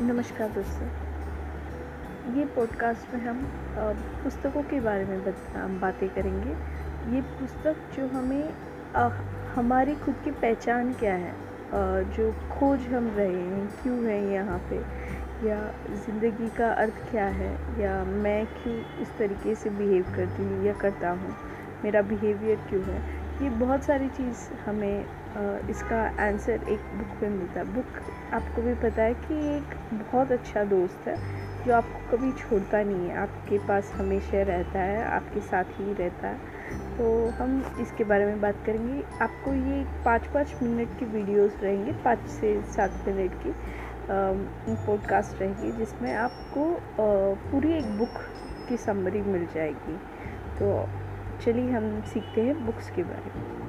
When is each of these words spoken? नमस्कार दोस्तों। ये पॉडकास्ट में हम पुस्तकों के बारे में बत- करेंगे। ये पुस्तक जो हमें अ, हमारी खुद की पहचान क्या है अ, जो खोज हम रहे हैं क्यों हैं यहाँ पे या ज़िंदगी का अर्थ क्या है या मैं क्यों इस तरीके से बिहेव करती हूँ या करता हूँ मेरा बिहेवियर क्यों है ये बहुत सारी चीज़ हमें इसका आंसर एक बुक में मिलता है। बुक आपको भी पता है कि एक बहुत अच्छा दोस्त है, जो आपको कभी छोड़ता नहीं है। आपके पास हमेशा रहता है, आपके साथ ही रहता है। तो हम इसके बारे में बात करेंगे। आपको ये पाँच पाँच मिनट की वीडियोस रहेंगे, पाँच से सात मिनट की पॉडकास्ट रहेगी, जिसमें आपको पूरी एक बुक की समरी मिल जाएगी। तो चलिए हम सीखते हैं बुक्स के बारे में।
नमस्कार 0.00 0.48
दोस्तों। 0.48 0.88
ये 2.38 2.44
पॉडकास्ट 2.44 3.14
में 3.14 3.20
हम 3.20 3.38
पुस्तकों 4.24 4.62
के 4.62 4.80
बारे 4.80 5.04
में 5.04 5.24
बत- 5.24 5.56
करेंगे। 6.08 6.50
ये 7.16 7.20
पुस्तक 7.22 7.76
जो 7.96 8.08
हमें 8.08 8.54
अ, 8.94 9.08
हमारी 9.54 9.94
खुद 9.94 10.14
की 10.24 10.30
पहचान 10.30 10.92
क्या 10.92 11.14
है 11.14 11.30
अ, 11.30 12.10
जो 12.16 12.32
खोज 12.32 12.80
हम 12.80 13.08
रहे 13.16 13.34
हैं 13.34 13.66
क्यों 13.82 14.04
हैं 14.04 14.30
यहाँ 14.30 14.58
पे 14.58 14.76
या 15.48 15.74
ज़िंदगी 16.06 16.48
का 16.48 16.72
अर्थ 16.72 17.10
क्या 17.10 17.26
है 17.26 17.80
या 17.82 18.04
मैं 18.04 18.46
क्यों 18.46 19.02
इस 19.02 19.08
तरीके 19.18 19.54
से 19.54 19.70
बिहेव 19.70 20.04
करती 20.16 20.42
हूँ 20.42 20.64
या 20.64 20.72
करता 20.72 21.10
हूँ 21.10 21.36
मेरा 21.84 22.02
बिहेवियर 22.02 22.56
क्यों 22.56 22.82
है 22.82 23.25
ये 23.42 23.48
बहुत 23.50 23.82
सारी 23.84 24.08
चीज़ 24.08 24.48
हमें 24.66 25.68
इसका 25.70 26.00
आंसर 26.24 26.68
एक 26.68 26.80
बुक 26.94 27.22
में 27.22 27.30
मिलता 27.30 27.60
है। 27.60 27.74
बुक 27.74 28.00
आपको 28.34 28.62
भी 28.62 28.74
पता 28.74 29.02
है 29.02 29.14
कि 29.16 29.34
एक 29.56 29.74
बहुत 29.92 30.32
अच्छा 30.32 30.64
दोस्त 30.64 31.08
है, 31.08 31.16
जो 31.64 31.74
आपको 31.74 32.16
कभी 32.16 32.32
छोड़ता 32.34 32.82
नहीं 32.82 33.08
है। 33.08 33.16
आपके 33.18 33.58
पास 33.68 33.92
हमेशा 33.96 34.42
रहता 34.44 34.78
है, 34.80 35.04
आपके 35.06 35.40
साथ 35.42 35.78
ही 35.78 35.92
रहता 35.94 36.28
है। 36.28 36.54
तो 36.98 37.28
हम 37.38 37.62
इसके 37.80 38.04
बारे 38.04 38.26
में 38.26 38.40
बात 38.40 38.62
करेंगे। 38.66 39.02
आपको 39.22 39.54
ये 39.54 39.84
पाँच 40.04 40.26
पाँच 40.26 40.54
मिनट 40.62 40.98
की 40.98 41.04
वीडियोस 41.06 41.58
रहेंगे, 41.62 41.92
पाँच 42.04 42.26
से 42.30 42.60
सात 42.72 43.04
मिनट 43.08 43.42
की 43.42 43.54
पॉडकास्ट 44.10 45.40
रहेगी, 45.42 45.72
जिसमें 45.74 46.14
आपको 46.14 46.64
पूरी 47.50 47.76
एक 47.78 47.96
बुक 47.98 48.22
की 48.68 48.76
समरी 48.78 49.22
मिल 49.22 49.46
जाएगी। 49.54 49.96
तो 50.58 50.88
चलिए 51.40 51.70
हम 51.70 52.00
सीखते 52.02 52.42
हैं 52.42 52.64
बुक्स 52.66 52.90
के 52.90 53.02
बारे 53.02 53.30
में। 53.36 53.65